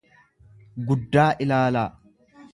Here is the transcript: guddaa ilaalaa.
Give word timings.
guddaa 0.87 1.27
ilaalaa. 1.47 1.87